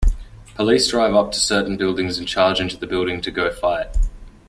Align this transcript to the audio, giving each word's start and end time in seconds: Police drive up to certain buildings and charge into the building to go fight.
Police 0.55 0.89
drive 0.89 1.13
up 1.13 1.31
to 1.31 1.37
certain 1.39 1.77
buildings 1.77 2.17
and 2.17 2.27
charge 2.27 2.59
into 2.59 2.75
the 2.75 2.87
building 2.87 3.21
to 3.21 3.29
go 3.29 3.51
fight. 3.51 3.95